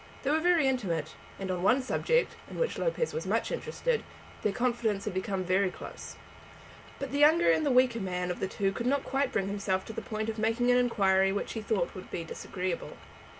[0.23, 4.03] They were very intimate; and on one subject, in which Lopez was much interested,
[4.41, 6.15] their confidence had been very close.
[6.97, 9.85] But the younger and the weaker man of the two could not quite bring himself
[9.85, 12.97] to the point of making an inquiry which he thought would be disagreeable.